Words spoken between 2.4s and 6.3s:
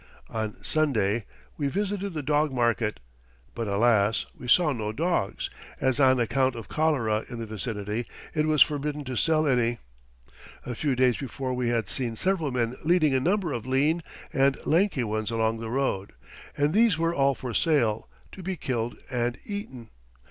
market, but alas! we saw no dogs, as on